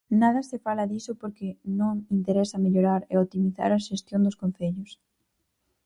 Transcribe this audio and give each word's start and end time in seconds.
Nada 0.21 0.41
se 0.49 0.57
fala 0.65 0.89
diso 0.93 1.11
porque 1.21 1.47
non 1.79 1.93
interesa 2.17 2.61
mellorar 2.65 3.01
e 3.13 3.15
optimizar 3.23 3.69
a 3.73 3.83
xestión 3.87 4.21
dos 4.23 4.39
concellos. 4.41 4.91